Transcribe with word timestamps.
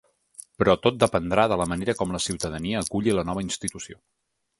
Però 0.61 0.73
tot 0.85 0.95
dependrà 1.01 1.43
de 1.51 1.59
la 1.61 1.67
manera 1.73 1.95
com 1.99 2.13
la 2.15 2.21
ciutadania 2.29 2.81
aculli 2.87 3.15
la 3.19 3.27
nova 3.29 3.45
institució. 3.49 4.01